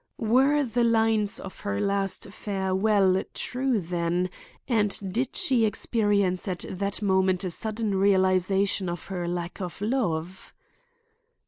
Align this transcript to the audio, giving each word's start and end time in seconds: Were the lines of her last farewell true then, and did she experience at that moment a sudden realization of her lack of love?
Were 0.17 0.63
the 0.63 0.83
lines 0.83 1.39
of 1.39 1.59
her 1.59 1.79
last 1.79 2.31
farewell 2.31 3.21
true 3.35 3.79
then, 3.79 4.31
and 4.67 5.13
did 5.13 5.35
she 5.35 5.63
experience 5.63 6.47
at 6.47 6.65
that 6.67 7.03
moment 7.03 7.43
a 7.43 7.51
sudden 7.51 7.93
realization 7.93 8.89
of 8.89 9.05
her 9.13 9.27
lack 9.27 9.61
of 9.61 9.79
love? 9.79 10.55